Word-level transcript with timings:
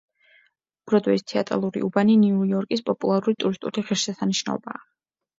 ბროდვეის 0.91 1.25
თეატრალური 1.31 1.83
უბანი 1.87 2.15
ნიუ-იორკის 2.21 2.81
პოპულარული 2.87 3.35
ტურისტული 3.43 3.83
ღირსშესანიშნაობაა. 3.91 4.81